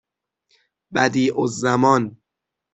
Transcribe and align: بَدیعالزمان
بَدیعالزمان 0.93 2.17